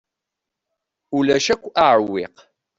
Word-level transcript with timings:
Ulac 1.17 1.45
akk 1.53 1.63
aɛewwiq. 1.83 2.35